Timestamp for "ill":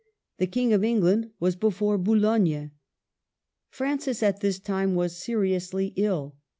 5.95-6.35